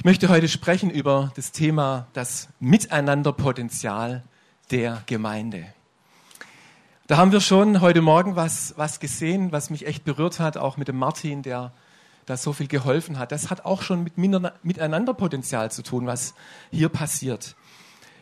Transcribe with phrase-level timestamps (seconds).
[0.00, 4.24] Ich möchte heute sprechen über das Thema das Miteinanderpotenzial
[4.70, 5.66] der Gemeinde.
[7.06, 10.78] Da haben wir schon heute Morgen was, was gesehen, was mich echt berührt hat, auch
[10.78, 11.74] mit dem Martin, der
[12.24, 13.30] da so viel geholfen hat.
[13.30, 16.32] Das hat auch schon mit Miteinanderpotenzial zu tun, was
[16.70, 17.54] hier passiert.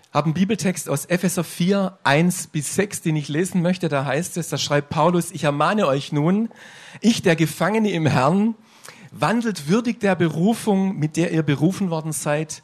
[0.03, 3.89] Ich habe einen Bibeltext aus Epheser 4, 1 bis 6, den ich lesen möchte.
[3.89, 6.49] Da heißt es, da schreibt Paulus, ich ermahne euch nun,
[7.01, 8.57] ich, der Gefangene im Herrn,
[9.11, 12.63] wandelt würdig der Berufung, mit der ihr berufen worden seid,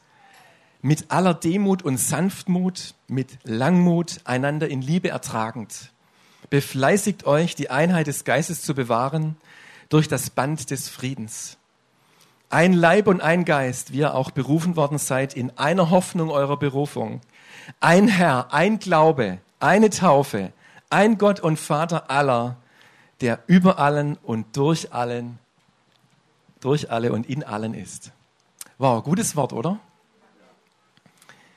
[0.83, 5.93] mit aller Demut und Sanftmut, mit Langmut, einander in Liebe ertragend.
[6.51, 9.37] Befleißigt euch, die Einheit des Geistes zu bewahren
[9.89, 11.57] durch das Band des Friedens.
[12.51, 16.59] Ein Leib und ein Geist, wie ihr auch berufen worden seid, in einer Hoffnung eurer
[16.59, 17.23] Berufung.
[17.81, 20.53] Ein Herr, ein Glaube, eine Taufe,
[20.91, 22.57] ein Gott und Vater aller,
[23.23, 25.39] der über allen und durch allen
[26.65, 28.13] durch alle und in allen ist.
[28.79, 29.79] Wow, gutes Wort, oder?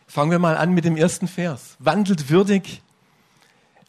[0.05, 1.75] Fangen wir mal an mit dem ersten Vers.
[1.79, 2.81] Wandelt würdig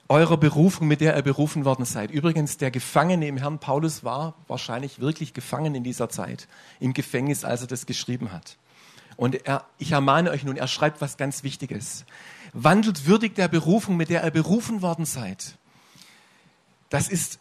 [0.08, 2.10] eurer Berufung, mit der ihr berufen worden seid.
[2.10, 6.48] Übrigens, der Gefangene im Herrn Paulus war wahrscheinlich wirklich gefangen in dieser Zeit,
[6.80, 8.56] im Gefängnis, als er das geschrieben hat.
[9.16, 12.04] Und er, ich ermahne euch nun, er schreibt was ganz Wichtiges.
[12.52, 15.58] Wandelt würdig der Berufung, mit der ihr berufen worden seid.
[16.88, 17.38] Das ist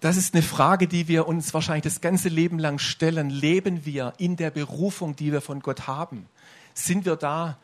[0.00, 3.28] das ist eine Frage, die wir uns wahrscheinlich das ganze Leben lang stellen.
[3.28, 6.26] Leben wir in der Berufung, die wir von Gott haben?
[6.72, 7.58] Sind wir da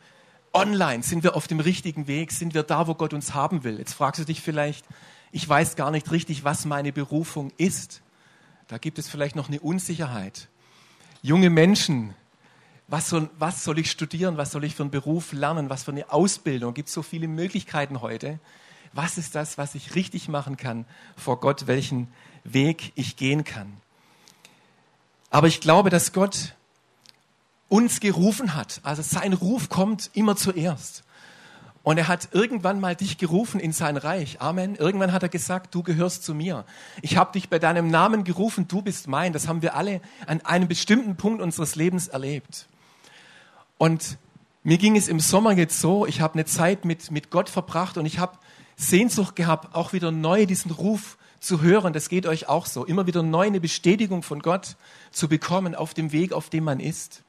[0.53, 1.01] online?
[1.01, 2.31] Sind wir auf dem richtigen Weg?
[2.31, 3.79] Sind wir da, wo Gott uns haben will?
[3.79, 4.85] Jetzt fragst du dich vielleicht,
[5.31, 8.01] ich weiß gar nicht richtig, was meine Berufung ist.
[8.67, 10.47] Da gibt es vielleicht noch eine Unsicherheit.
[11.23, 12.13] Junge Menschen,
[12.87, 14.37] was soll, was soll ich studieren?
[14.37, 15.69] Was soll ich für einen Beruf lernen?
[15.71, 16.69] Was für eine Ausbildung?
[16.69, 18.39] Es gibt so viele Möglichkeiten heute.
[18.97, 21.67] Was ist das, was ich richtig machen kann vor Gott?
[21.67, 22.07] Welchen
[22.43, 23.77] Weg ich gehen kann.
[25.29, 26.55] Aber ich glaube, dass Gott
[27.69, 28.79] uns gerufen hat.
[28.81, 31.03] Also sein Ruf kommt immer zuerst.
[31.83, 34.41] Und er hat irgendwann mal dich gerufen in sein Reich.
[34.41, 34.75] Amen.
[34.75, 36.65] Irgendwann hat er gesagt, du gehörst zu mir.
[37.03, 39.31] Ich habe dich bei deinem Namen gerufen, du bist mein.
[39.31, 42.65] Das haben wir alle an einem bestimmten Punkt unseres Lebens erlebt.
[43.77, 44.17] Und
[44.63, 47.99] mir ging es im Sommer jetzt so, ich habe eine Zeit mit, mit Gott verbracht
[47.99, 48.39] und ich habe
[48.77, 51.93] Sehnsucht gehabt, auch wieder neu diesen Ruf zu hören.
[51.93, 52.85] Das geht euch auch so.
[52.85, 54.77] Immer wieder neu eine Bestätigung von Gott
[55.11, 57.23] zu bekommen auf dem Weg, auf dem man ist.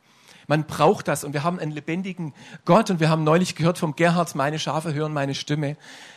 [0.46, 3.96] Man braucht das und wir haben einen lebendigen Gott und wir haben neulich gehört vom
[3.96, 5.76] Gerhard, meine Schafe hören meine Stimme.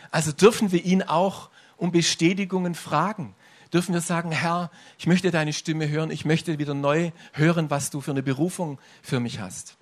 [0.09, 3.33] Also dürfen wir ihn auch um Bestätigungen fragen.
[3.73, 7.89] Dürfen wir sagen, Herr, ich möchte deine Stimme hören, ich möchte wieder neu hören, was
[7.89, 9.77] du für eine Berufung für mich hast.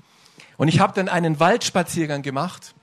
[0.58, 2.76] Und ich habe dann einen Waldspaziergang gemacht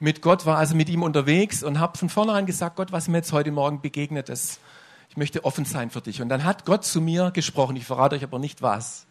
[0.00, 3.18] mit Gott, war also mit ihm unterwegs und habe von vornherein gesagt, Gott, was mir
[3.18, 4.60] jetzt heute Morgen begegnet ist,
[5.10, 6.22] ich möchte offen sein für dich.
[6.22, 9.06] Und dann hat Gott zu mir gesprochen, ich verrate euch aber nicht was.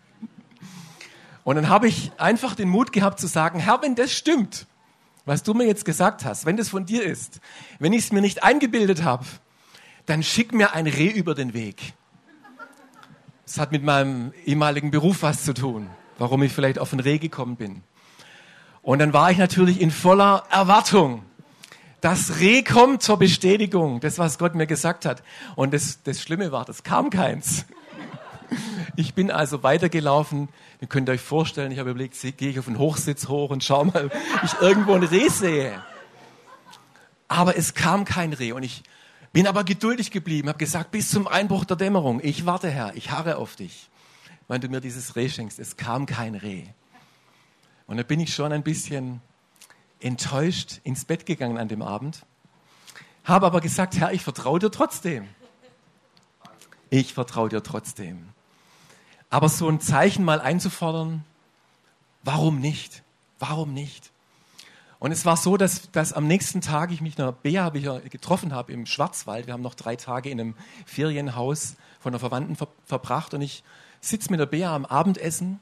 [1.43, 4.67] Und dann habe ich einfach den Mut gehabt zu sagen, Herr, wenn das stimmt,
[5.25, 7.41] was du mir jetzt gesagt hast, wenn das von dir ist,
[7.79, 9.25] wenn ich es mir nicht eingebildet habe,
[10.05, 11.93] dann schick mir ein Reh über den Weg.
[13.45, 17.17] Das hat mit meinem ehemaligen Beruf was zu tun, warum ich vielleicht auf ein Reh
[17.17, 17.83] gekommen bin.
[18.87, 21.25] Und dann war ich natürlich in voller Erwartung.
[21.99, 25.23] Das Reh kommt zur Bestätigung, das, was Gott mir gesagt hat.
[25.57, 27.65] Und das, das Schlimme war, das kam keins.
[28.95, 30.47] Ich bin also weitergelaufen.
[30.79, 33.83] Ihr könnt euch vorstellen, ich habe überlegt, gehe ich auf den Hochsitz hoch und schau
[33.83, 35.83] mal, ob ich irgendwo ein Reh sehe.
[37.27, 38.83] Aber es kam kein Reh und ich
[39.33, 43.11] bin aber geduldig geblieben, habe gesagt, bis zum Einbruch der Dämmerung, ich warte, Herr, ich
[43.11, 43.89] harre auf dich,
[44.47, 45.59] wenn du mir dieses Reh schenkst.
[45.59, 46.63] Es kam kein Reh.
[47.87, 49.21] Und da bin ich schon ein bisschen
[49.99, 52.25] enttäuscht ins Bett gegangen an dem Abend,
[53.23, 55.27] habe aber gesagt, Herr, ich vertraue dir trotzdem.
[56.89, 58.29] Ich vertraue dir trotzdem.
[59.29, 61.25] Aber so ein Zeichen mal einzufordern,
[62.23, 63.03] warum nicht?
[63.39, 64.11] Warum nicht?
[64.99, 68.71] Und es war so, dass, dass am nächsten Tag ich mich einer Bea getroffen habe
[68.71, 69.45] im Schwarzwald.
[69.45, 70.55] Wir haben noch drei Tage in einem
[70.85, 73.63] Ferienhaus von einer Verwandten ver verbracht und ich
[74.01, 75.59] sitze mit der Bea am Abendessen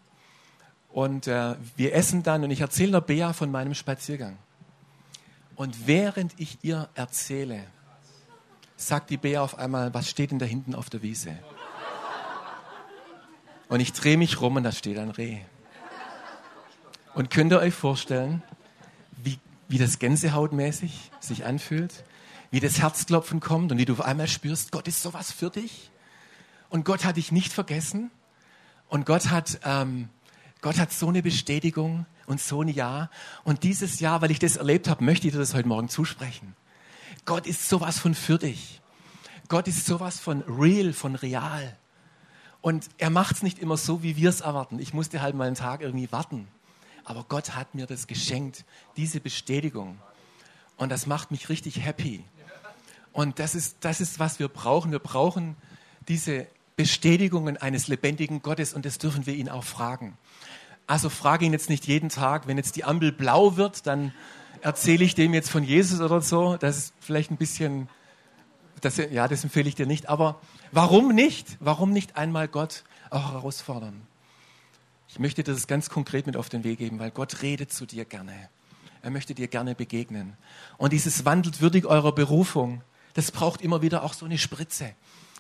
[0.96, 4.38] und äh, wir essen dann und ich erzähle der Bea von meinem Spaziergang.
[5.58, 7.66] Und während ich ihr erzähle,
[8.78, 11.38] sagt die Bea auf einmal, was steht denn da hinten auf der Wiese?
[13.68, 15.40] Und ich drehe mich rum und da steht ein Reh.
[17.14, 18.42] Und könnt ihr euch vorstellen,
[19.22, 19.38] wie,
[19.68, 22.06] wie das gänsehautmäßig sich anfühlt?
[22.52, 25.92] Wie das Herzklopfen kommt und wie du auf einmal spürst, Gott ist sowas für dich.
[26.70, 28.12] Und Gott hat dich nicht vergessen.
[28.88, 30.08] Und Gott hat ähm,
[30.66, 33.12] Gott hat so eine Bestätigung und so ein Ja.
[33.44, 36.56] Und dieses Jahr, weil ich das erlebt habe, möchte ich dir das heute Morgen zusprechen.
[37.24, 38.82] Gott ist sowas von für dich.
[39.48, 41.78] Gott ist sowas von real, von real.
[42.62, 44.80] Und er macht es nicht immer so, wie wir es erwarten.
[44.80, 46.48] Ich musste halt mal einen Tag irgendwie warten.
[47.04, 48.66] Aber Gott hat mir das geschenkt,
[48.98, 50.00] diese Bestätigung.
[50.78, 52.24] Und das macht mich richtig happy.
[53.14, 54.92] Und das ist, das ist, was wir brauchen.
[54.92, 55.58] Wir brauchen
[56.08, 60.18] diese Bestätigungen eines lebendigen Gottes und das dürfen wir ihn auch fragen.
[60.88, 64.14] Also frage ihn jetzt nicht jeden Tag, wenn jetzt die Ampel blau wird, dann
[64.62, 66.58] erzähle ich dem jetzt von Jesus oder so.
[66.58, 67.90] Das ist vielleicht ein bisschen,
[68.82, 70.10] das, ja, das empfehle ich dir nicht.
[70.10, 70.40] Aber
[70.72, 71.58] warum nicht?
[71.60, 74.02] Warum nicht einmal Gott auch herausfordern?
[75.08, 77.86] Ich möchte dir das ganz konkret mit auf den Weg geben, weil Gott redet zu
[77.86, 78.50] dir gerne.
[79.02, 80.36] Er möchte dir gerne begegnen.
[80.78, 82.82] Und dieses wandelt würdig eurer Berufung,
[83.14, 84.94] das braucht immer wieder auch so eine Spritze.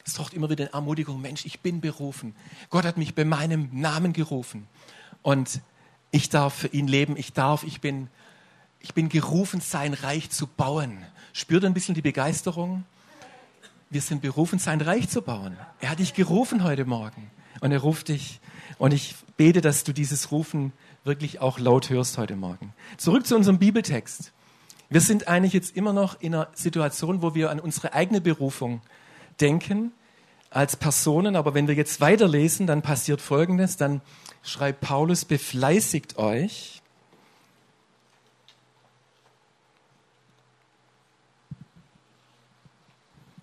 [0.05, 1.19] Es braucht immer wieder eine Ermutigung.
[1.19, 2.35] Mensch, ich bin berufen.
[2.69, 4.67] Gott hat mich bei meinem Namen gerufen.
[5.23, 5.61] Und
[6.11, 7.17] ich darf für ihn leben.
[7.17, 8.07] Ich darf, ich bin,
[8.79, 10.99] ich bin gerufen, sein Reich zu bauen.
[11.33, 12.85] Spürt ein bisschen die Begeisterung?
[13.89, 15.57] Wir sind berufen, sein Reich zu bauen.
[15.79, 17.31] Er hat dich gerufen heute Morgen.
[17.61, 18.39] Und er ruft dich.
[18.77, 20.71] Und ich bete, dass du dieses Rufen
[21.03, 22.73] wirklich auch laut hörst heute Morgen.
[22.97, 24.33] Zurück zu unserem Bibeltext.
[24.89, 28.81] Wir sind eigentlich jetzt immer noch in einer Situation, wo wir an unsere eigene Berufung
[29.41, 29.91] denken
[30.49, 31.35] als Personen.
[31.35, 33.77] Aber wenn wir jetzt weiterlesen, dann passiert Folgendes.
[33.77, 34.01] Dann
[34.43, 36.81] schreibt Paulus, befleißigt euch.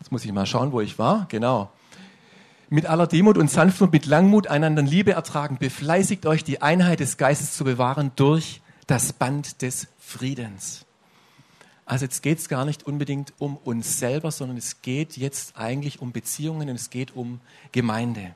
[0.01, 1.27] Jetzt muss ich mal schauen, wo ich war.
[1.29, 1.71] Genau.
[2.71, 5.59] Mit aller Demut und Sanftmut, mit Langmut einander Liebe ertragen.
[5.59, 10.87] Befleißigt euch, die Einheit des Geistes zu bewahren durch das Band des Friedens.
[11.93, 16.01] Also jetzt geht es gar nicht unbedingt um uns selber, sondern es geht jetzt eigentlich
[16.01, 18.35] um Beziehungen und es geht um Gemeinde.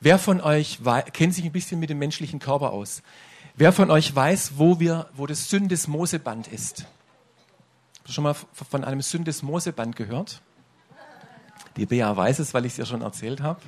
[0.00, 0.78] Wer von euch
[1.14, 3.02] kennt sich ein bisschen mit dem menschlichen Körper aus?
[3.56, 6.84] Wer von euch weiß, wo wir, wo das Syndesmoseband ist?
[8.06, 10.42] Schon mal von einem Syndesmoseband gehört?
[11.78, 13.62] Die Bea weiß es, weil ich es ja schon erzählt habe.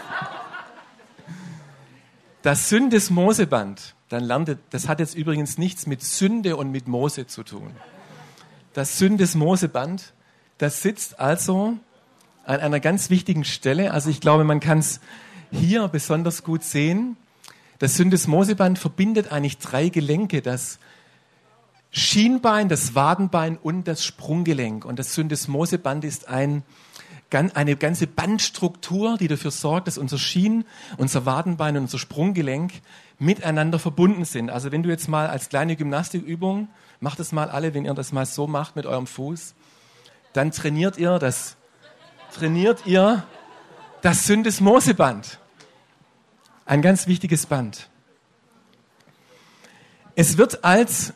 [2.42, 7.42] Das Syndesmoseband, dann lernt das hat jetzt übrigens nichts mit Sünde und mit Mose zu
[7.42, 7.74] tun
[8.74, 10.12] das Syndesmoseband,
[10.58, 11.78] das sitzt also
[12.44, 13.92] an einer ganz wichtigen Stelle.
[13.92, 15.00] Also ich glaube, man kann es
[15.50, 17.16] hier besonders gut sehen.
[17.78, 20.78] Das Syndesmoseband verbindet eigentlich drei Gelenke, das
[21.90, 24.84] Schienbein, das Wadenbein und das Sprunggelenk.
[24.84, 26.64] Und das Syndesmoseband ist ein,
[27.30, 30.64] eine ganze Bandstruktur, die dafür sorgt, dass unser Schien,
[30.96, 32.72] unser Wadenbein und unser Sprunggelenk
[33.18, 34.50] miteinander verbunden sind.
[34.50, 36.68] Also wenn du jetzt mal als kleine Gymnastikübung
[37.04, 39.54] Macht es mal alle, wenn ihr das mal so macht mit eurem Fuß.
[40.32, 41.56] Dann trainiert ihr das,
[42.34, 43.24] trainiert ihr
[44.00, 45.38] das Syndesmoseband.
[46.64, 47.90] Ein ganz wichtiges Band.
[50.16, 51.12] Es wird als,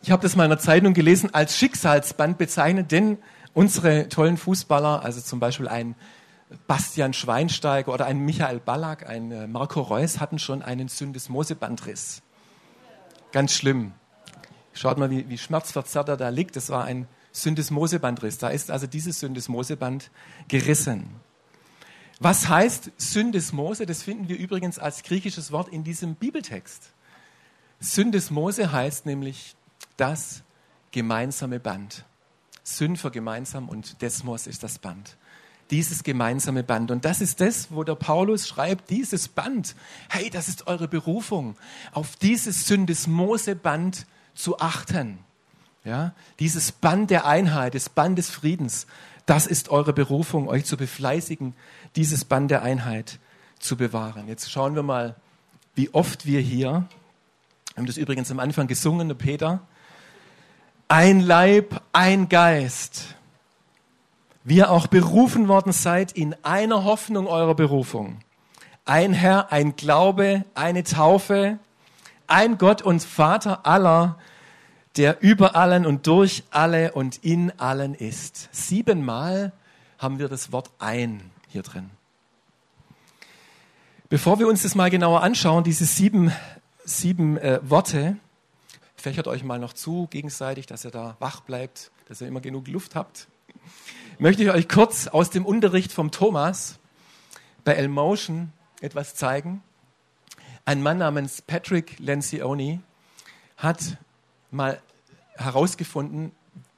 [0.00, 3.18] ich habe das mal in der Zeitung gelesen, als Schicksalsband bezeichnet, denn
[3.52, 5.96] unsere tollen Fußballer, also zum Beispiel ein
[6.66, 12.22] Bastian Schweinsteiger oder ein Michael Ballack, ein äh, Marco Reus, hatten schon einen Syndesmosebandriss.
[13.32, 13.92] Ganz schlimm.
[14.72, 16.54] Schaut mal, wie, wie schmerzverzerrt er da liegt.
[16.56, 18.38] Das war ein Syndesmosebandriss.
[18.38, 20.10] Da ist also dieses Syndesmoseband
[20.48, 21.08] gerissen.
[22.20, 23.84] Was heißt Syndesmose?
[23.84, 26.92] Das finden wir übrigens als griechisches Wort in diesem Bibeltext.
[27.80, 29.56] Syndesmose heißt nämlich
[29.96, 30.42] das
[30.92, 32.04] gemeinsame Band.
[32.62, 35.16] Sünd für gemeinsam und Desmos ist das Band.
[35.70, 36.90] Dieses gemeinsame Band.
[36.90, 39.74] Und das ist das, wo der Paulus schreibt, dieses Band,
[40.08, 41.56] hey, das ist eure Berufung.
[41.92, 45.18] Auf dieses Syndesmose-Band zu achten.
[45.84, 48.88] Ja, dieses Band der Einheit, das Band des Friedens,
[49.24, 51.54] das ist eure Berufung, euch zu befleißigen,
[51.94, 53.18] dieses Band der Einheit
[53.58, 54.28] zu bewahren.
[54.28, 55.16] Jetzt schauen wir mal,
[55.74, 56.86] wie oft wir hier,
[57.74, 59.60] wir haben das übrigens am Anfang gesungen, der Peter,
[60.88, 63.15] ein Leib, ein Geist,
[64.46, 68.20] wie ihr auch berufen worden seid in einer Hoffnung eurer Berufung.
[68.84, 71.58] Ein Herr, ein Glaube, eine Taufe,
[72.28, 74.20] ein Gott und Vater aller,
[74.96, 78.48] der über allen und durch alle und in allen ist.
[78.52, 79.52] Siebenmal
[79.98, 81.90] haben wir das Wort ein hier drin.
[84.08, 86.30] Bevor wir uns das mal genauer anschauen, diese sieben,
[86.84, 88.16] sieben äh, Worte,
[88.94, 92.68] fächert euch mal noch zu gegenseitig, dass ihr da wach bleibt, dass ihr immer genug
[92.68, 93.26] Luft habt,
[94.18, 96.78] möchte ich euch kurz aus dem Unterricht vom Thomas
[97.64, 99.62] bei Elmotion etwas zeigen.
[100.64, 102.80] Ein Mann namens Patrick Lencioni
[103.56, 103.98] hat
[104.50, 104.80] mal
[105.36, 106.32] herausgefunden,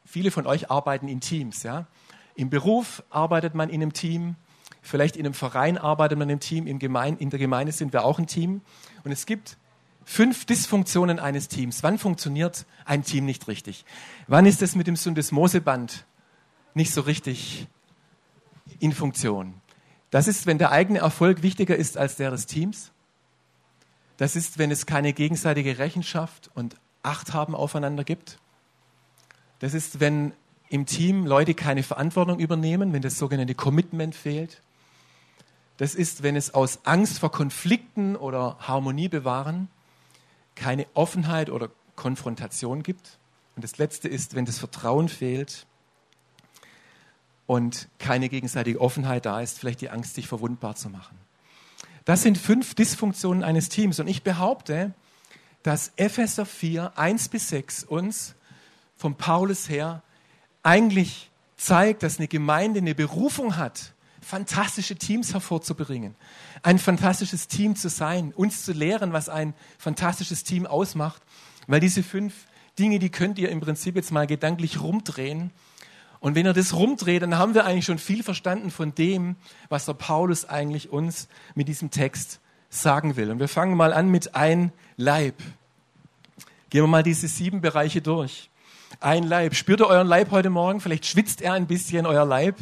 [0.05, 1.63] viele von euch arbeiten in Teams.
[1.63, 1.87] Ja?
[2.35, 4.37] Im Beruf arbeitet man in einem Team,
[4.83, 8.05] vielleicht in einem Verein arbeitet man im Team, in, Gemein in der Gemeinde sind wir
[8.05, 8.63] auch ein Team.
[9.05, 9.57] Und es gibt
[10.05, 11.83] fünf Dysfunktionen eines Teams.
[11.83, 13.85] Wann funktioniert ein Team nicht richtig?
[14.27, 16.07] Wann ist es mit dem Syndesmoseband
[16.75, 17.67] nicht so richtig
[18.79, 19.55] in Funktion?
[20.11, 22.93] Das ist, wenn der eigene Erfolg wichtiger ist als der des Teams.
[24.17, 28.39] Das ist, wenn es keine gegenseitige Rechenschaft und Acht haben aufeinander gibt.
[29.61, 30.33] Das ist, wenn
[30.69, 34.63] im Team Leute keine Verantwortung übernehmen, wenn das sogenannte Commitment fehlt.
[35.77, 39.69] Das ist, wenn es aus Angst vor Konflikten oder Harmonie bewahren
[40.59, 43.19] keine Offenheit oder Konfrontation gibt.
[43.57, 45.67] Und das Letzte ist, wenn das Vertrauen fehlt
[47.49, 51.19] und keine gegenseitige Offenheit da ist, vielleicht die Angst, sich verwundbar zu machen.
[52.05, 53.99] Das sind fünf Dysfunktionen eines Teams.
[54.01, 54.93] Und ich behaupte,
[55.63, 58.35] dass Epheser 4, 1 bis 6 uns
[58.99, 60.03] vom Paulus her
[60.63, 66.17] eigentlich zeigt, dass eine Gemeinde eine Berufung hat, fantastische Teams hervorzubringen,
[66.63, 71.23] ein fantastisches Team zu sein, uns zu lehren, was ein fantastisches Team ausmacht.
[71.67, 72.35] Weil diese fünf
[72.79, 75.51] Dinge, die könnt ihr im Prinzip jetzt mal gedanklich rumdrehen.
[76.21, 79.37] Und wenn ihr das rumdreht, dann haben wir eigentlich schon viel verstanden von dem,
[79.69, 83.31] was der Paulus eigentlich uns mit diesem Text sagen will.
[83.31, 85.35] Und wir fangen mal an mit ein Leib.
[86.71, 88.51] Gehen wir mal diese sieben Bereiche durch.
[89.01, 89.55] Ein Leib.
[89.55, 90.81] Spürt ihr euren Leib heute Morgen?
[90.81, 92.57] Vielleicht schwitzt er ein bisschen, euer Leib.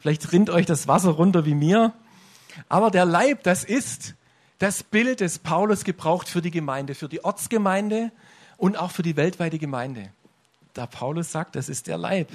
[0.00, 1.92] Vielleicht rinnt euch das Wasser runter wie mir.
[2.68, 4.14] Aber der Leib, das ist
[4.58, 8.12] das Bild, das Paulus gebraucht für die Gemeinde, für die Ortsgemeinde
[8.56, 10.10] und auch für die weltweite Gemeinde.
[10.74, 12.28] Da Paulus sagt, das ist der Leib.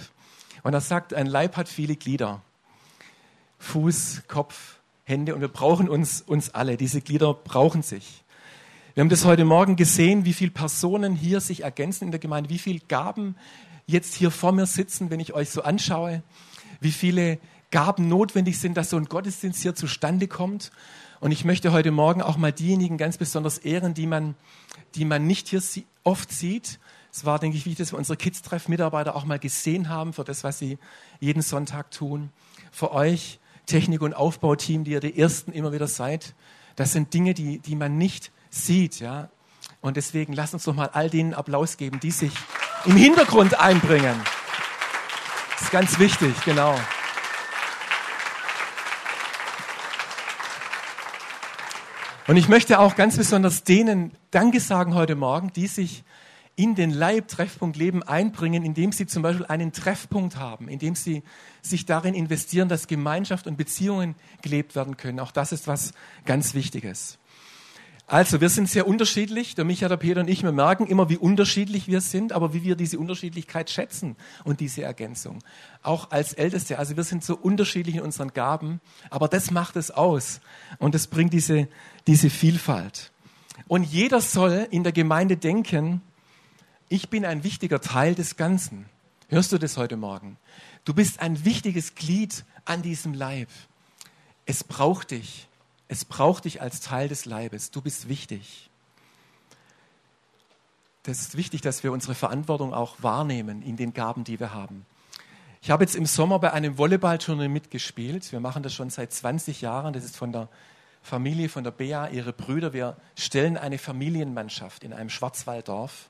[0.66, 2.42] Und er sagt, ein Leib hat viele Glieder.
[3.60, 6.76] Fuß, Kopf, Hände und wir brauchen uns, uns alle.
[6.76, 8.24] Diese Glieder brauchen sich.
[8.96, 12.50] Wir haben das heute Morgen gesehen, wie viele Personen hier sich ergänzen in der Gemeinde,
[12.50, 13.36] wie viele Gaben
[13.86, 16.24] jetzt hier vor mir sitzen, wenn ich euch so anschaue,
[16.80, 17.38] wie viele
[17.70, 20.72] Gaben notwendig sind, dass so ein Gottesdienst hier zustande kommt.
[21.20, 24.34] Und ich möchte heute Morgen auch mal diejenigen ganz besonders ehren, die man,
[24.96, 25.62] die man nicht hier
[26.04, 26.80] oft sieht.
[27.16, 30.44] Es war, denke ich, wichtig, dass wir unsere Kids-Treff-Mitarbeiter auch mal gesehen haben für das,
[30.44, 30.78] was sie
[31.22, 32.30] jeden Sonntag tun.
[32.74, 36.36] Für euch, Technik- und Aufbauteam, die ihr die Ersten immer wieder seid.
[36.76, 39.00] Das sind Dinge, die, die man nicht sieht.
[39.00, 39.30] Ja?
[39.80, 42.34] Und deswegen lasst uns doch mal all denen Applaus geben, die sich
[42.84, 44.20] im Hintergrund einbringen.
[45.54, 46.78] Das ist ganz wichtig, genau.
[52.28, 56.04] Und ich möchte auch ganz besonders denen Danke sagen heute Morgen, die sich
[56.56, 61.24] in den Leib Treffpunkt Leben einbringen, indem sie zum Beispiel einen Treffpunkt haben, indem sie
[61.62, 65.20] sich darin investieren, dass Gemeinschaft und Beziehungen gelebt werden können.
[65.20, 65.94] Auch das ist was
[66.26, 67.18] ganz Wichtiges.
[68.08, 69.56] Also, wir sind sehr unterschiedlich.
[69.56, 72.62] Der Micha, der Peter und ich, wir merken immer, wie unterschiedlich wir sind, aber wie
[72.62, 75.40] wir diese Unterschiedlichkeit schätzen und diese Ergänzung.
[75.82, 76.78] Auch als Älteste.
[76.78, 80.40] Also, wir sind so unterschiedlich in unseren Gaben, aber das macht es aus.
[80.78, 81.68] Und das bringt diese,
[82.06, 83.12] diese Vielfalt.
[83.68, 86.02] Und jeder soll in der Gemeinde denken,
[86.90, 88.86] ich bin ein wichtiger Teil des Ganzen.
[89.30, 90.38] Hörst du das heute Morgen?
[90.84, 93.50] Du bist ein wichtiges Glied an diesem Leib.
[94.46, 95.48] Es braucht dich.
[95.88, 97.72] Es braucht dich als Teil des Leibes.
[97.72, 98.70] Du bist wichtig.
[101.04, 104.86] Das ist wichtig, dass wir unsere Verantwortung auch wahrnehmen in den Gaben, die wir haben.
[105.62, 108.32] Ich habe jetzt im Sommer bei einem Volleyballturnier mitgespielt.
[108.32, 109.94] Wir machen das schon seit 20 Jahren.
[109.94, 110.50] Das ist von der
[111.02, 112.74] Familie, von der Bea, ihre Brüder.
[112.74, 116.10] Wir stellen eine Familienmannschaft in einem Schwarzwalddorf.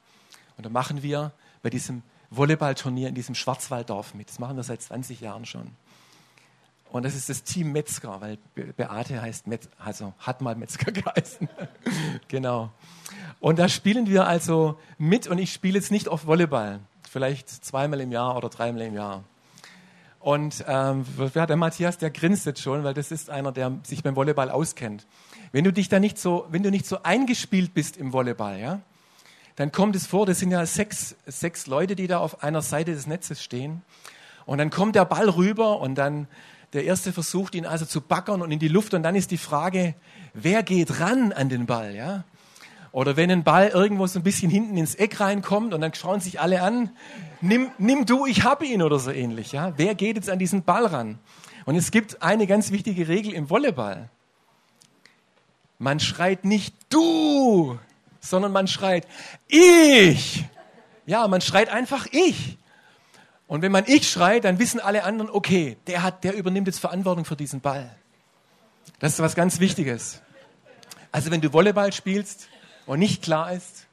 [0.58, 1.32] Und da machen wir
[1.62, 4.30] bei diesem Volleyballturnier in diesem Schwarzwalddorf mit.
[4.30, 5.72] Das machen wir seit 20 Jahren schon.
[6.92, 8.38] Und das ist das Team Metzger, weil
[8.78, 11.50] Beate heißt Metz, also hat mal Metzger geheißen.
[12.28, 12.72] genau.
[13.40, 16.80] Und da spielen wir also mit und ich spiele jetzt nicht auf Volleyball.
[17.10, 19.24] Vielleicht zweimal im Jahr oder dreimal im Jahr.
[20.20, 24.16] Und ähm, der Matthias, der grinst jetzt schon, weil das ist einer, der sich beim
[24.16, 25.06] Volleyball auskennt.
[25.52, 28.80] Wenn du dich da nicht so, wenn du nicht so eingespielt bist im Volleyball, ja,
[29.56, 32.94] dann kommt es vor, das sind ja sechs, sechs Leute, die da auf einer Seite
[32.94, 33.82] des Netzes stehen.
[34.46, 36.28] Und dann kommt der Ball rüber und dann
[36.74, 39.38] der erste versucht ihn also zu backern und in die Luft und dann ist die
[39.38, 39.96] Frage,
[40.34, 42.26] wer geht ran an den Ball, ja?
[42.92, 46.22] Oder wenn ein Ball irgendwo so ein bisschen hinten ins Eck reinkommt und dann schauen
[46.22, 46.92] sich alle an,
[47.42, 49.74] nimm, nimm du, ich hab ihn oder so ähnlich, ja?
[49.78, 51.20] Wer geht jetzt an diesen Ball ran?
[51.66, 54.10] Und es gibt eine ganz wichtige Regel im Volleyball.
[55.78, 57.80] Man schreit nicht du,
[58.26, 59.08] sondern man schreit
[59.48, 60.46] ich.
[61.06, 62.58] Ja, man schreit einfach ich.
[63.48, 66.80] Und wenn man ich schreit, dann wissen alle anderen, okay, der hat, der übernimmt jetzt
[66.80, 67.96] Verantwortung für diesen Ball.
[69.00, 70.22] Das ist was ganz Wichtiges.
[71.12, 72.48] Also wenn du Volleyball spielst
[72.86, 73.88] und nicht klar ist,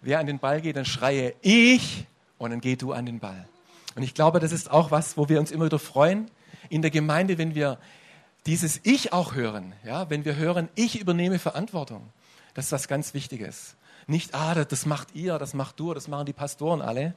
[0.00, 2.06] wer an den Ball geht, dann schreie ich
[2.38, 3.48] und dann geh du an den Ball.
[3.96, 6.30] Und ich glaube, das ist auch was, wo wir uns immer wieder freuen
[6.68, 7.78] in der Gemeinde, wenn wir
[8.46, 9.72] dieses Ich auch hören.
[9.84, 12.08] Ja, wenn wir hören, ich übernehme Verantwortung.
[12.56, 13.76] Das ist was ganz Wichtiges.
[14.06, 17.14] Nicht, ah, das macht ihr, das macht du, das machen die Pastoren alle,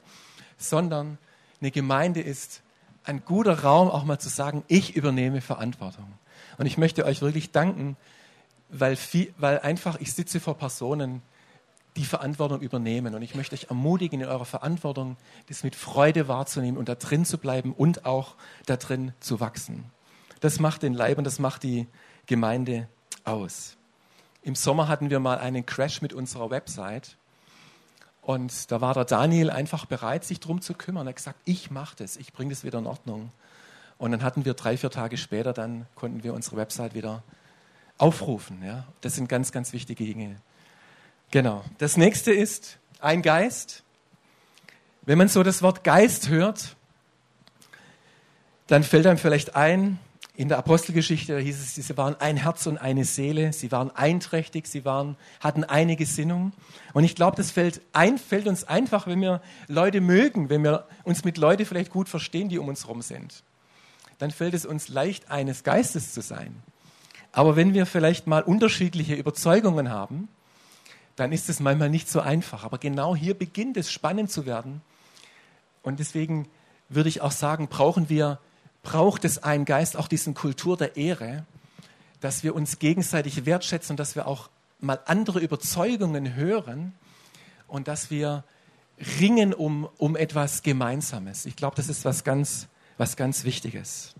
[0.58, 1.16] sondern
[1.62, 2.60] eine Gemeinde ist
[3.04, 6.12] ein guter Raum, auch mal zu sagen, ich übernehme Verantwortung.
[6.58, 7.96] Und ich möchte euch wirklich danken,
[8.68, 11.22] weil, viel, weil einfach ich sitze vor Personen,
[11.96, 13.14] die Verantwortung übernehmen.
[13.14, 15.16] Und ich möchte euch ermutigen, in eurer Verantwortung
[15.48, 18.34] das mit Freude wahrzunehmen und da drin zu bleiben und auch
[18.66, 19.86] da drin zu wachsen.
[20.40, 21.86] Das macht den Leib und das macht die
[22.26, 22.88] Gemeinde
[23.24, 23.78] aus.
[24.42, 27.16] Im Sommer hatten wir mal einen Crash mit unserer Website.
[28.22, 31.06] Und da war der Daniel einfach bereit, sich darum zu kümmern.
[31.06, 33.30] Er hat gesagt, ich mache das, ich bringe das wieder in Ordnung.
[33.98, 37.22] Und dann hatten wir drei, vier Tage später, dann konnten wir unsere Website wieder
[37.98, 38.62] aufrufen.
[38.64, 38.86] Ja?
[39.02, 40.36] Das sind ganz, ganz wichtige Dinge.
[41.30, 41.64] Genau.
[41.78, 43.82] Das nächste ist ein Geist.
[45.02, 46.76] Wenn man so das Wort Geist hört,
[48.68, 49.98] dann fällt einem vielleicht ein,
[50.40, 54.66] in der Apostelgeschichte hieß es, sie waren ein Herz und eine Seele, sie waren einträchtig,
[54.66, 56.54] sie waren, hatten eine Gesinnung.
[56.94, 60.86] Und ich glaube, das fällt, ein, fällt uns einfach, wenn wir Leute mögen, wenn wir
[61.04, 63.42] uns mit Leuten vielleicht gut verstehen, die um uns herum sind.
[64.16, 66.62] Dann fällt es uns leicht, eines Geistes zu sein.
[67.32, 70.28] Aber wenn wir vielleicht mal unterschiedliche Überzeugungen haben,
[71.16, 72.64] dann ist es manchmal nicht so einfach.
[72.64, 74.80] Aber genau hier beginnt es spannend zu werden.
[75.82, 76.48] Und deswegen
[76.88, 78.38] würde ich auch sagen, brauchen wir,
[78.82, 81.44] braucht es einen Geist, auch diesen Kultur der Ehre,
[82.20, 86.94] dass wir uns gegenseitig wertschätzen dass wir auch mal andere Überzeugungen hören
[87.68, 88.44] und dass wir
[89.20, 91.46] ringen um, um etwas Gemeinsames.
[91.46, 92.68] Ich glaube, das ist was ganz,
[92.98, 94.14] was ganz Wichtiges.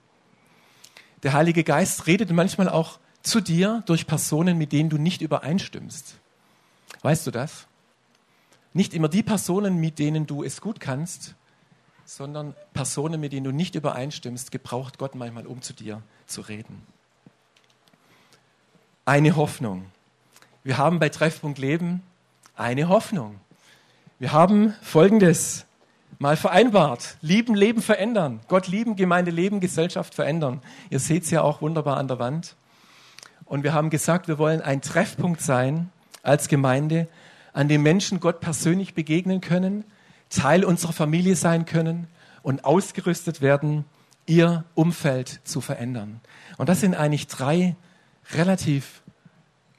[1.23, 6.15] Der Heilige Geist redet manchmal auch zu dir durch Personen, mit denen du nicht übereinstimmst.
[7.03, 7.67] Weißt du das?
[8.73, 11.35] Nicht immer die Personen, mit denen du es gut kannst,
[12.17, 16.83] sondern Personen, mit denen du nicht übereinstimmst, gebraucht Gott manchmal, um zu dir zu reden.
[19.05, 19.87] Eine Hoffnung.
[20.65, 22.03] Wir haben bei Treffpunkt Leben
[22.57, 23.39] eine Hoffnung.
[24.19, 25.67] Wir haben Folgendes
[26.19, 27.17] mal vereinbart.
[27.23, 28.41] Lieben, Leben verändern.
[28.49, 30.63] Gott lieben, Gemeinde leben, Gesellschaft verändern.
[30.91, 32.57] Ihr seht es ja auch wunderbar an der Wand.
[33.45, 35.93] Und wir haben gesagt, wir wollen ein Treffpunkt sein,
[36.25, 37.07] als Gemeinde,
[37.53, 39.85] an dem Menschen Gott persönlich begegnen können,
[40.31, 42.07] Teil unserer Familie sein können
[42.43, 43.85] und ausgerüstet werden,
[44.27, 46.21] ihr Umfeld zu verändern.
[46.57, 47.77] Und das sind eigentlich drei
[48.33, 49.03] relativ,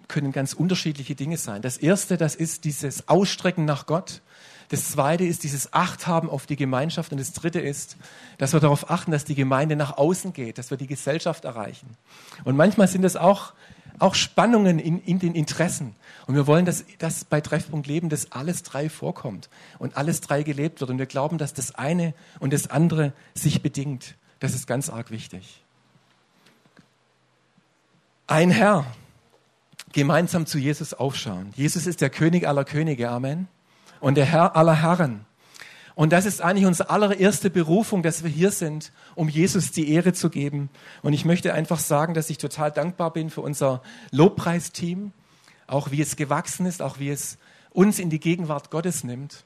[0.07, 1.61] können ganz unterschiedliche Dinge sein.
[1.61, 4.21] Das erste, das ist dieses Ausstrecken nach Gott.
[4.69, 7.11] Das zweite ist dieses Achthaben auf die Gemeinschaft.
[7.11, 7.97] Und das dritte ist,
[8.37, 11.97] dass wir darauf achten, dass die Gemeinde nach außen geht, dass wir die Gesellschaft erreichen.
[12.43, 13.53] Und manchmal sind es auch
[13.99, 15.95] auch Spannungen in, in den Interessen.
[16.27, 19.49] Und wir wollen, dass, dass bei Treffpunkt Leben das alles drei vorkommt
[19.79, 20.89] und alles drei gelebt wird.
[20.89, 24.15] Und wir glauben, dass das eine und das andere sich bedingt.
[24.39, 25.63] Das ist ganz arg wichtig.
[28.27, 28.85] Ein Herr,
[29.91, 31.51] gemeinsam zu Jesus aufschauen.
[31.55, 33.47] Jesus ist der König aller Könige, Amen.
[33.99, 35.25] Und der Herr aller Herren.
[36.01, 40.13] Und das ist eigentlich unsere allererste Berufung, dass wir hier sind, um Jesus die Ehre
[40.13, 40.71] zu geben.
[41.03, 45.11] Und ich möchte einfach sagen, dass ich total dankbar bin für unser Lobpreisteam,
[45.67, 47.37] auch wie es gewachsen ist, auch wie es
[47.69, 49.45] uns in die Gegenwart Gottes nimmt.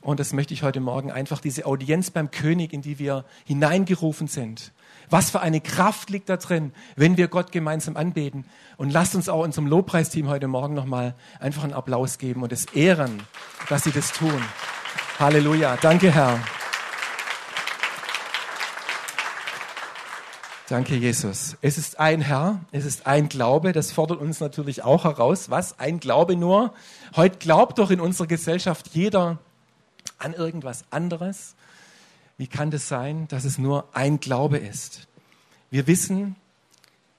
[0.00, 4.26] Und das möchte ich heute Morgen einfach diese Audienz beim König, in die wir hineingerufen
[4.26, 4.72] sind.
[5.08, 8.44] Was für eine Kraft liegt da drin, wenn wir Gott gemeinsam anbeten.
[8.76, 12.64] Und lasst uns auch unserem Lobpreisteam heute Morgen nochmal einfach einen Applaus geben und es
[12.74, 13.22] ehren,
[13.68, 14.42] dass sie das tun.
[15.22, 15.76] Halleluja.
[15.76, 16.40] Danke, Herr.
[20.68, 21.56] Danke, Jesus.
[21.62, 25.48] Es ist ein Herr, es ist ein Glaube, das fordert uns natürlich auch heraus.
[25.48, 25.78] Was?
[25.78, 26.74] Ein Glaube nur?
[27.14, 29.38] Heute glaubt doch in unserer Gesellschaft jeder
[30.18, 31.54] an irgendwas anderes.
[32.36, 35.06] Wie kann das sein, dass es nur ein Glaube ist?
[35.70, 36.34] Wir wissen,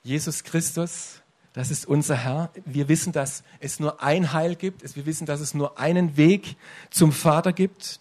[0.04, 1.22] Jesus Christus
[1.54, 2.50] das ist unser Herr.
[2.66, 4.96] Wir wissen, dass es nur ein Heil gibt.
[4.96, 6.56] Wir wissen, dass es nur einen Weg
[6.90, 8.00] zum Vater gibt.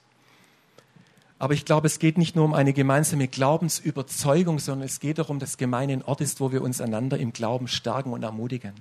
[1.39, 5.39] Aber ich glaube, es geht nicht nur um eine gemeinsame Glaubensüberzeugung, sondern es geht darum,
[5.39, 8.75] dass Gemeinde ein Ort ist, wo wir uns einander im Glauben stärken und ermutigen.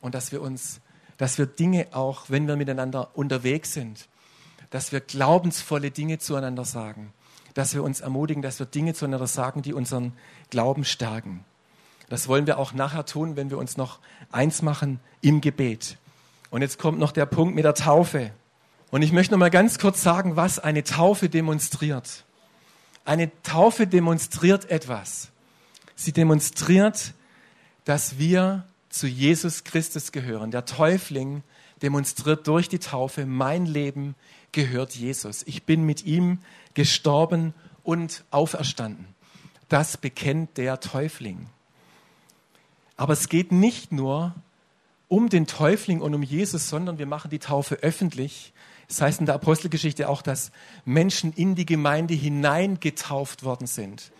[0.00, 0.80] Und dass wir uns,
[1.16, 4.08] dass wir Dinge auch, wenn wir miteinander unterwegs sind,
[4.70, 7.12] dass wir glaubensvolle Dinge zueinander sagen.
[7.54, 10.12] Dass wir uns ermutigen, dass wir Dinge zueinander sagen, die unseren
[10.50, 11.44] Glauben stärken.
[12.08, 13.98] Das wollen wir auch nachher tun, wenn wir uns noch
[14.30, 15.96] eins machen im Gebet.
[16.50, 18.30] Und jetzt kommt noch der Punkt mit der Taufe.
[18.90, 22.24] Und ich möchte noch mal ganz kurz sagen, was eine Taufe demonstriert.
[23.04, 25.30] Eine Taufe demonstriert etwas.
[25.96, 27.12] Sie demonstriert,
[27.84, 30.50] dass wir zu Jesus Christus gehören.
[30.50, 31.42] Der Täufling
[31.82, 34.14] demonstriert durch die Taufe, mein Leben
[34.52, 35.42] gehört Jesus.
[35.46, 36.38] Ich bin mit ihm
[36.74, 39.06] gestorben und auferstanden.
[39.68, 41.48] Das bekennt der Täufling.
[42.96, 44.34] Aber es geht nicht nur
[45.08, 48.52] um den Täufling und um Jesus, sondern wir machen die Taufe öffentlich,
[48.88, 50.50] Es heißt in der Apostelgeschichte auch, dass
[50.84, 54.12] Menschen in die Gemeinde hineingetauft worden sind.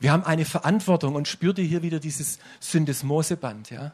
[0.00, 3.92] Wir haben eine Verantwortung und spürt ihr hier wieder dieses Syndesmoseband, ja?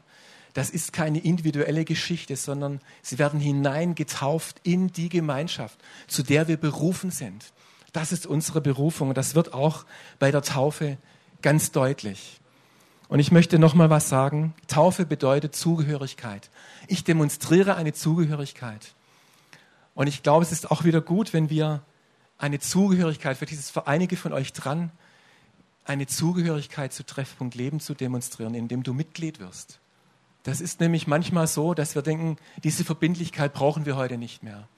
[0.53, 5.79] Das ist keine individuelle Geschichte, sondern sie werden hineingetauft in die Gemeinschaft,
[6.09, 7.53] zu der wir berufen sind.
[7.93, 9.85] Das ist unsere Berufung und das wird auch
[10.19, 10.99] bei der Taufe
[11.41, 12.40] ganz deutlich.
[13.11, 14.55] Und ich möchte noch mal was sagen.
[14.69, 16.49] Taufe bedeutet Zugehörigkeit.
[16.87, 18.95] Ich demonstriere eine Zugehörigkeit.
[19.97, 21.83] Und ich glaube, es ist auch wieder gut, wenn wir
[22.39, 24.93] eine Zugehörigkeit, für dieses für einige von euch dran,
[25.85, 29.81] eine Zugehörigkeit zu Treffpunkt Leben zu demonstrieren, indem du Mitglied wirst.
[30.45, 34.69] Das ist nämlich manchmal so, dass wir denken, diese Verbindlichkeit brauchen wir heute nicht mehr.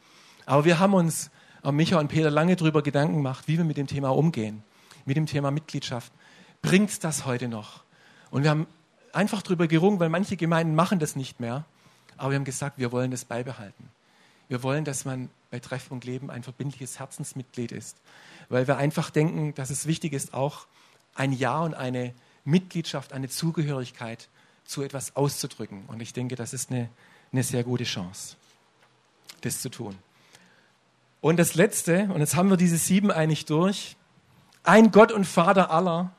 [0.47, 1.31] Aber wir haben uns,
[1.71, 4.63] Micha und Peter, lange darüber Gedanken gemacht, wie wir mit dem Thema umgehen,
[5.05, 6.11] mit dem Thema Mitgliedschaft.
[6.63, 7.82] Bringt das heute noch?
[8.33, 8.67] Und wir haben
[9.13, 11.65] einfach darüber gerungen, weil manche Gemeinden machen das nicht mehr.
[12.17, 13.91] Aber wir haben gesagt, wir wollen das beibehalten.
[14.49, 17.99] Wir wollen, dass man bei Treffpunkt Leben ein verbindliches Herzensmitglied ist.
[18.49, 20.67] Weil wir einfach denken, dass es wichtig ist, auch
[21.15, 22.15] ein Ja und eine
[22.45, 24.29] Mitgliedschaft, eine Zugehörigkeit
[24.65, 25.85] zu etwas auszudrücken.
[25.87, 26.89] Und ich denke, das ist eine,
[27.33, 28.37] eine sehr gute Chance,
[29.43, 29.97] das zu tun.
[31.21, 33.97] Und das Letzte, und jetzt haben wir diese sieben eigentlich durch,
[34.65, 36.13] ein Gott und Vater aller.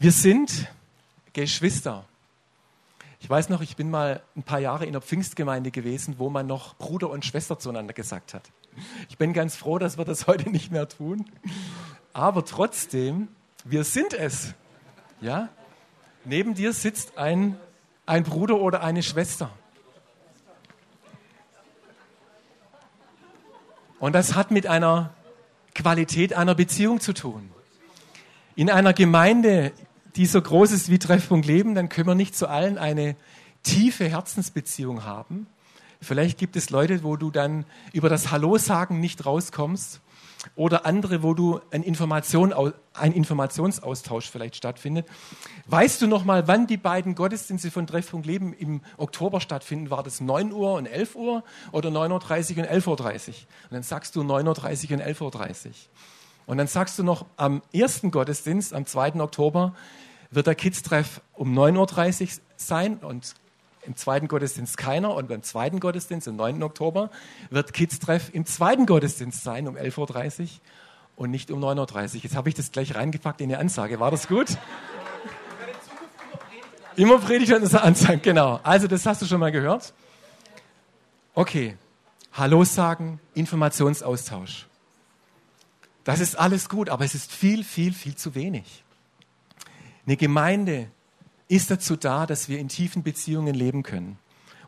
[0.00, 0.68] Wir sind
[1.32, 2.04] Geschwister.
[3.18, 6.46] Ich weiß noch, ich bin mal ein paar Jahre in der Pfingstgemeinde gewesen, wo man
[6.46, 8.48] noch Bruder und Schwester zueinander gesagt hat.
[9.08, 11.28] Ich bin ganz froh, dass wir das heute nicht mehr tun.
[12.12, 13.26] Aber trotzdem,
[13.64, 14.54] wir sind es.
[15.20, 15.48] Ja?
[16.24, 17.58] Neben dir sitzt ein,
[18.06, 19.50] ein Bruder oder eine Schwester.
[23.98, 25.12] Und das hat mit einer
[25.74, 27.50] Qualität einer Beziehung zu tun.
[28.54, 29.72] In einer Gemeinde,
[30.16, 33.16] die so groß ist wie Treffpunkt Leben, dann können wir nicht zu allen eine
[33.62, 35.46] tiefe Herzensbeziehung haben.
[36.00, 40.00] Vielleicht gibt es Leute, wo du dann über das Hallo sagen nicht rauskommst
[40.54, 42.54] oder andere, wo du ein, Information,
[42.94, 45.06] ein Informationsaustausch vielleicht stattfindet.
[45.66, 49.90] Weißt du noch mal, wann die beiden Gottesdienste von Treffpunkt Leben im Oktober stattfinden?
[49.90, 52.96] War das 9 Uhr und 11 Uhr oder 9.30 Uhr und 11.30 Uhr?
[52.96, 55.72] Und dann sagst du 9.30 Uhr und 11.30 Uhr.
[56.48, 59.16] Und dann sagst du noch, am ersten Gottesdienst, am 2.
[59.20, 59.74] Oktober,
[60.30, 63.34] wird der Kids-Treff um 9.30 Uhr sein und
[63.82, 66.62] im zweiten Gottesdienst keiner und beim zweiten Gottesdienst am 9.
[66.62, 67.10] Oktober
[67.50, 70.48] wird Kids-Treff im zweiten Gottesdienst sein um 11.30 Uhr
[71.16, 72.22] und nicht um 9.30 Uhr.
[72.22, 74.00] Jetzt habe ich das gleich reingepackt in die Ansage.
[74.00, 74.56] War das gut?
[76.96, 78.58] Immer Predigt und Ansage, genau.
[78.62, 79.92] Also das hast du schon mal gehört.
[81.34, 81.76] Okay,
[82.32, 84.66] Hallo sagen, Informationsaustausch.
[86.08, 88.82] Das ist alles gut, aber es ist viel, viel, viel zu wenig.
[90.06, 90.90] Eine Gemeinde
[91.48, 94.18] ist dazu da, dass wir in tiefen Beziehungen leben können.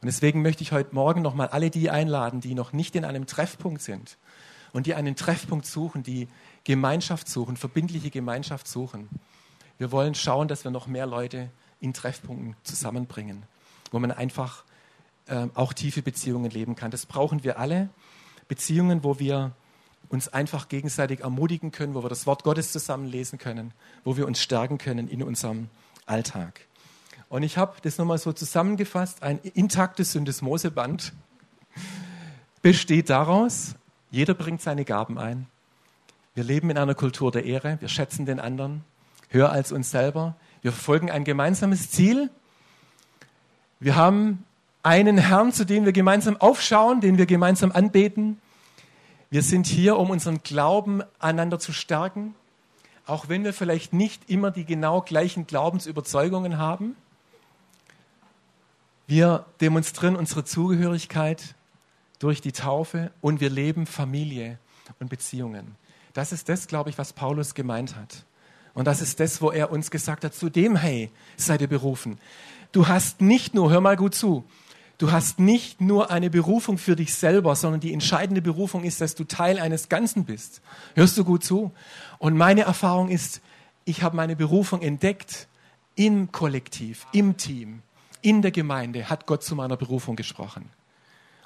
[0.03, 3.27] Und deswegen möchte ich heute Morgen nochmal alle die einladen, die noch nicht in einem
[3.27, 4.19] Treffpunkt sind
[4.75, 6.29] und die einen Treffpunkt suchen, die
[6.65, 9.09] Gemeinschaft suchen, verbindliche Gemeinschaft suchen.
[9.79, 11.49] Wir wollen schauen, dass wir noch mehr Leute
[11.81, 13.45] in Treffpunkten zusammenbringen,
[13.93, 14.63] wo man einfach
[15.25, 16.91] äh, auch tiefe Beziehungen leben kann.
[16.91, 17.89] Das brauchen wir alle.
[18.47, 19.53] Beziehungen, wo wir
[20.11, 23.73] uns einfach gegenseitig ermutigen können, wo wir das Wort Gottes zusammen lesen können,
[24.05, 25.69] wo wir uns stärken können in unserem
[26.05, 26.67] Alltag.
[27.29, 29.23] Und ich habe das nochmal so zusammengefasst.
[29.23, 31.13] Ein intaktes Syndesmoseband
[32.63, 33.77] besteht daraus,
[34.11, 35.47] jeder bringt seine Gaben ein.
[36.35, 38.85] Wir leben in einer Kultur der Ehre, wir schätzen den anderen
[39.29, 40.35] höher als uns selber.
[40.63, 42.31] Wir verfolgen ein gemeinsames Ziel.
[43.79, 44.45] Wir haben
[44.83, 48.39] einen Herrn, zu dem wir gemeinsam aufschauen, den wir gemeinsam anbeten.
[49.33, 52.35] Wir sind hier, um unseren Glauben einander zu stärken,
[53.07, 56.97] auch wenn wir vielleicht nicht immer die genau gleichen Glaubensüberzeugungen haben.
[59.07, 61.55] Wir demonstrieren unsere Zugehörigkeit
[62.19, 64.59] durch die Taufe und wir leben Familie
[64.99, 65.77] und Beziehungen.
[66.13, 68.25] Das ist das, glaube ich, was Paulus gemeint hat.
[68.75, 72.19] Und das ist das, wo er uns gesagt hat, zu dem, hey, seid ihr berufen.
[72.73, 74.45] Du hast nicht nur, hör mal gut zu,
[75.01, 79.15] du hast nicht nur eine Berufung für dich selber, sondern die entscheidende Berufung ist, dass
[79.15, 80.61] du Teil eines Ganzen bist.
[80.95, 81.73] Hörst du gut zu?
[82.19, 83.41] Und meine Erfahrung ist,
[83.87, 85.49] ich habe meine Berufung entdeckt
[85.97, 87.83] im Kollektiv, im Team
[88.23, 90.69] in der Gemeinde hat Gott zu meiner Berufung gesprochen.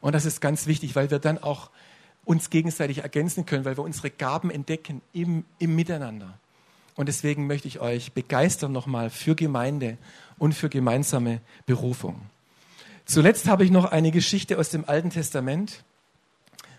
[0.01, 1.71] Und das ist ganz wichtig, weil wir dann auch
[2.25, 6.39] uns gegenseitig ergänzen können, weil wir unsere Gaben entdecken im, im Miteinander.
[6.97, 9.97] Und deswegen möchte ich euch begeistern nochmal für Gemeinde
[10.39, 12.21] und für gemeinsame Berufung.
[13.07, 15.85] Zuletzt habe ich noch eine Geschichte aus dem Alten Testament.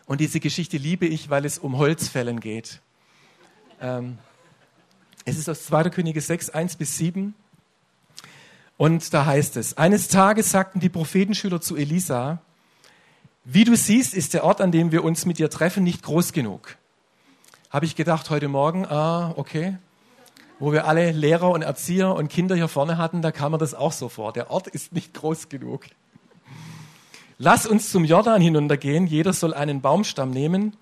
[0.08, 2.82] Und diese Geschichte liebe ich, weil es um Holzfällen geht.
[3.80, 4.18] Ähm,
[5.26, 5.90] es ist aus 2.
[5.90, 7.36] Könige 6, 1 bis 7.
[8.78, 12.42] Und da heißt es, eines Tages sagten die Prophetenschüler zu Elisa,
[13.44, 16.34] Wie du siehst, ist der Ort, an dem wir uns mit dir treffen, nicht groß
[16.34, 16.78] genug.
[17.70, 19.78] Habe ich gedacht heute Morgen, ah, okay.
[20.58, 23.76] Wo wir alle Lehrer und Erzieher und Kinder hier vorne hatten, da kam mir das
[23.76, 24.34] auch so vor.
[24.34, 25.86] Der Ort ist nicht groß genug.
[27.38, 29.08] Lass uns zum Jordan hinuntergehen.
[29.08, 30.78] Jeder soll einen Baumstamm nehmen,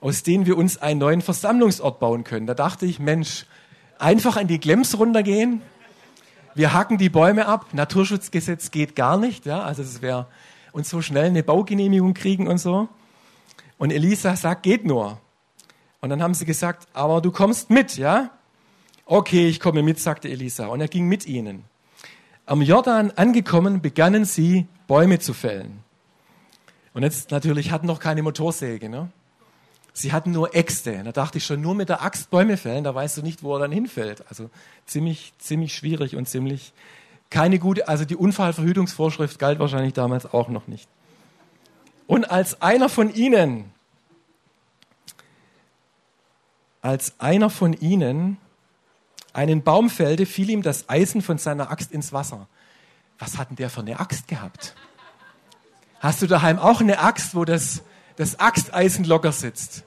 [0.00, 2.46] aus dem wir uns einen neuen Versammlungsort bauen können.
[2.46, 3.46] Da dachte ich, Mensch,
[3.98, 5.62] einfach an die Glems runtergehen.
[6.54, 7.66] Wir hacken die Bäume ab.
[7.72, 9.46] Naturschutzgesetz geht gar nicht.
[9.46, 10.26] Ja, also es wäre
[10.72, 12.88] und so schnell eine Baugenehmigung kriegen und so.
[13.78, 15.18] Und Elisa sagt, geht nur.
[16.00, 18.30] Und dann haben sie gesagt, aber du kommst mit, ja?
[19.06, 20.66] Okay, ich komme mit, sagte Elisa.
[20.66, 21.64] Und er ging mit ihnen.
[22.50, 25.84] Am Jordan angekommen, begannen sie, Bäume zu fällen.
[26.92, 29.08] Und jetzt natürlich hatten noch keine Motorsäge, ne?
[29.92, 31.00] Sie hatten nur Äxte.
[31.04, 33.54] Da dachte ich schon, nur mit der Axt Bäume fällen, da weißt du nicht, wo
[33.54, 34.24] er dann hinfällt.
[34.28, 34.50] Also
[34.84, 36.72] ziemlich, ziemlich schwierig und ziemlich
[37.30, 40.88] keine gute, also die Unfallverhütungsvorschrift galt wahrscheinlich damals auch noch nicht.
[42.08, 43.70] Und als einer von ihnen,
[46.82, 48.38] als einer von ihnen
[49.32, 52.48] einen Baum fällte, fiel ihm das Eisen von seiner Axt ins Wasser.
[53.18, 54.74] Was hat denn der für eine Axt gehabt?
[56.00, 57.82] Hast du daheim auch eine Axt, wo das,
[58.16, 59.84] das Axteisen locker sitzt?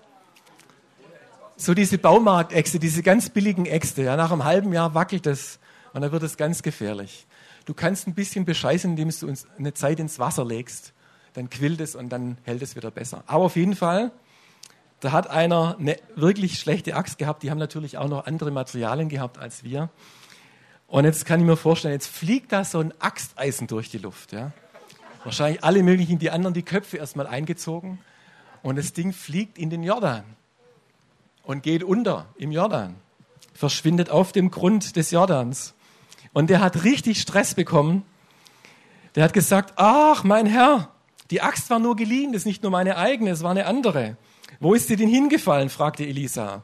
[1.58, 4.04] So diese Baumarktäxte, diese ganz billigen Äxte.
[4.04, 5.60] Ja, nach einem halben Jahr wackelt es
[5.94, 7.26] und dann wird es ganz gefährlich.
[7.66, 10.94] Du kannst ein bisschen bescheißen, indem du uns eine Zeit ins Wasser legst.
[11.34, 13.24] Dann quillt es und dann hält es wieder besser.
[13.26, 14.12] Aber auf jeden Fall,
[15.04, 17.44] da hat einer eine wirklich schlechte Axt gehabt.
[17.44, 19.90] Die haben natürlich auch noch andere Materialien gehabt als wir.
[20.88, 24.32] Und jetzt kann ich mir vorstellen, jetzt fliegt da so ein Axteisen durch die Luft.
[24.32, 24.54] Ja?
[25.26, 28.00] Wahrscheinlich alle möglichen, die anderen die Köpfe erstmal eingezogen.
[28.62, 30.24] Und das Ding fliegt in den Jordan
[31.44, 32.96] und geht unter im Jordan.
[33.54, 35.74] Verschwindet auf dem Grund des Jordans.
[36.32, 38.04] Und der hat richtig Stress bekommen.
[39.16, 40.90] Der hat gesagt, ach, mein Herr,
[41.30, 44.16] die Axt war nur geliehen, das ist nicht nur meine eigene, es war eine andere.
[44.60, 45.70] Wo ist sie denn hingefallen?
[45.70, 46.64] fragte Elisa.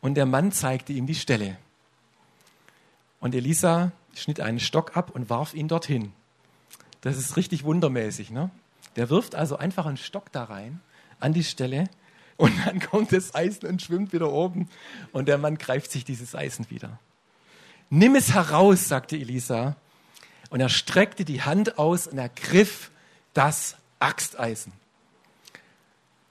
[0.00, 1.56] Und der Mann zeigte ihm die Stelle.
[3.20, 6.12] Und Elisa schnitt einen Stock ab und warf ihn dorthin.
[7.00, 8.30] Das ist richtig wundermäßig.
[8.30, 8.50] Ne?
[8.96, 10.80] Der wirft also einfach einen Stock da rein,
[11.20, 11.88] an die Stelle,
[12.36, 14.68] und dann kommt das Eisen und schwimmt wieder oben.
[15.12, 16.98] Und der Mann greift sich dieses Eisen wieder.
[17.90, 19.76] Nimm es heraus, sagte Elisa.
[20.50, 22.90] Und er streckte die Hand aus und ergriff
[23.34, 24.72] das Axteisen.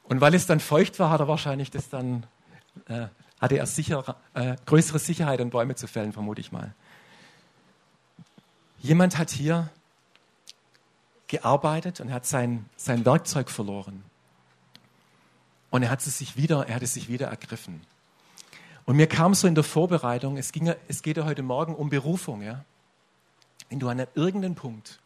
[0.08, 2.26] Und weil es dann feucht war, hat er wahrscheinlich das dann,
[2.88, 3.08] äh,
[3.42, 6.74] hatte er sicher, äh, größere Sicherheit, an Bäume zu fällen, vermute ich mal.
[8.80, 9.70] Jemand hat hier
[11.28, 14.04] gearbeitet und hat sein, sein Werkzeug verloren.
[15.72, 17.82] Und er hat es sich wieder, er hat es sich wieder ergriffen.
[18.86, 21.90] Und mir kam so in der Vorbereitung, es, ging, es geht ja heute Morgen um
[21.90, 22.44] Berufung.
[22.44, 22.64] Ja?
[23.70, 25.00] Wenn du an irgendeinem Punkt,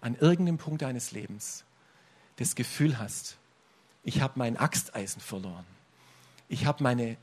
[0.00, 1.64] an irgendeinem Punkt deines Lebens
[2.36, 3.36] das Gefühl hast,
[4.02, 5.64] ich habe mein Axteisen verloren.
[6.48, 7.16] Ich habe meine,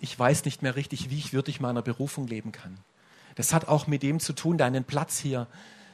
[0.00, 2.78] ich weiß nicht mehr richtig, wie ich wirklich meiner Berufung leben kann.
[3.34, 5.46] Das hat auch mit dem zu tun, deinen Platz hier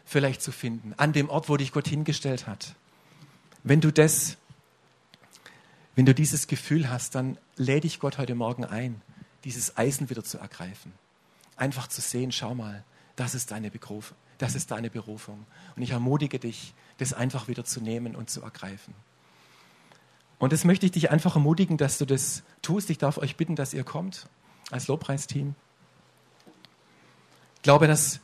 [0.05, 2.75] vielleicht zu finden, an dem Ort, wo dich Gott hingestellt hat.
[3.63, 4.37] Wenn du das,
[5.95, 9.01] wenn du dieses Gefühl hast, dann lädt dich Gott heute Morgen ein,
[9.45, 10.93] dieses Eisen wieder zu ergreifen.
[11.57, 12.85] Einfach zu sehen, schau mal,
[13.17, 14.17] das ist deine Berufung.
[14.39, 15.45] Das ist deine Berufung.
[15.75, 18.95] Und ich ermutige dich, das einfach wieder zu nehmen und zu ergreifen.
[20.39, 22.91] Und das möchte ich dich einfach ermutigen, dass du das tust.
[22.91, 24.29] Ich darf euch bitten, dass ihr kommt
[24.71, 25.55] als Lobpreisteam.
[27.57, 28.21] Ich glaube, dass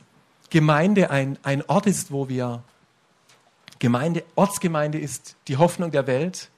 [0.49, 2.63] Gemeinde ein, ein Ort ist, wo wir
[3.79, 6.49] Gemeinde, Ortsgemeinde ist die Hoffnung der Welt.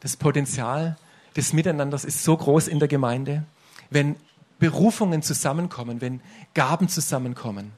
[0.00, 0.96] Das Potenzial
[1.36, 3.44] des Miteinanders ist so groß in der Gemeinde.
[3.90, 4.16] Wenn
[4.58, 6.22] Berufungen zusammenkommen, wenn
[6.54, 7.72] Gaben zusammenkommen,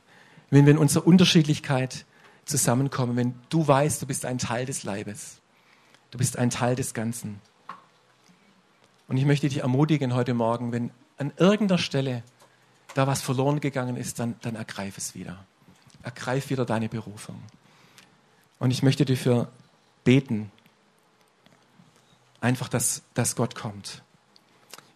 [0.50, 2.04] wenn wir in unserer Unterschiedlichkeit
[2.44, 5.40] zusammenkommen, wenn du weißt, du bist ein Teil des Leibes,
[6.14, 7.40] du bist ein Teil des Ganzen.
[9.08, 12.22] Und ich möchte dich ermutigen heute Morgen, wenn an irgendeiner Stelle
[12.94, 15.44] da was verloren gegangen ist, dann, dann ergreif es wieder.
[16.04, 17.42] Ergreif wieder deine Berufung.
[18.60, 19.48] Und ich möchte dafür
[20.04, 20.52] beten,
[22.40, 24.04] einfach, dass, dass Gott kommt.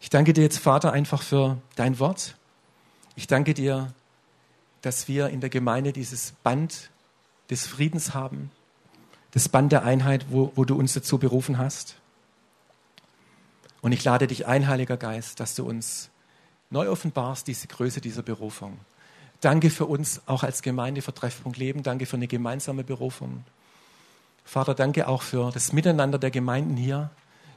[0.01, 2.37] Ich danke dir jetzt, Vater, einfach für dein Wort.
[3.17, 3.93] Ich danke dir,
[4.83, 6.91] dass wir in der Gemeinde dieses Band
[7.51, 8.53] des Friedens haben,
[9.33, 11.97] das Band der Einheit, wo, wo du uns dazu berufen hast.
[13.81, 16.11] Und ich lade dich ein, Heiliger Geist, dass du uns
[16.71, 18.79] neu offenbarst, diese Größe dieser Berufung.
[19.41, 21.83] Danke für uns auch als Gemeinde für Treffpunkt Leben.
[21.83, 23.45] Danke für eine gemeinsame Berufung.
[24.45, 27.11] Vater, danke auch für das Miteinander der Gemeinden hier.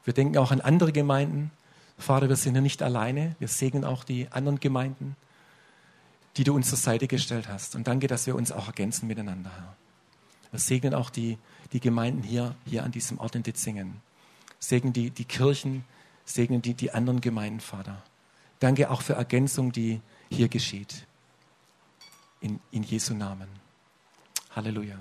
[0.04, 1.52] Wir denken auch an andere Gemeinden.
[1.98, 3.36] Vater, wir sind ja nicht alleine.
[3.40, 5.16] Wir segnen auch die anderen Gemeinden,
[6.38, 7.76] die du uns zur Seite gestellt hast.
[7.76, 9.76] Und danke, dass wir uns auch ergänzen miteinander, Herr.
[10.52, 11.38] Wir segnen auch die,
[11.74, 14.02] die Gemeinden hier, hier an diesem Ort in Ditzingen.
[14.60, 15.86] Segnen die, die Kirchen,
[16.26, 18.04] segnen die, die anderen Gemeinden, Vater.
[18.60, 21.08] Danke auch für Ergänzung, die hier geschieht.
[22.42, 23.48] In, in Jesu Namen.
[24.52, 24.98] Halleluja.